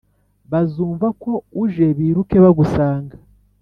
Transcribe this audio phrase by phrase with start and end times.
[0.51, 1.31] bazumva ko
[1.63, 3.15] uje biruke bagusanga